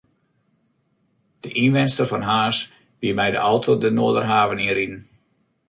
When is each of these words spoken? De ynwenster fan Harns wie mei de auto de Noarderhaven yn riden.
De 1.43 1.49
ynwenster 1.63 2.07
fan 2.11 2.27
Harns 2.29 2.59
wie 3.01 3.13
mei 3.19 3.29
de 3.33 3.39
auto 3.51 3.71
de 3.81 3.91
Noarderhaven 3.93 4.63
yn 4.63 4.75
riden. 4.77 4.99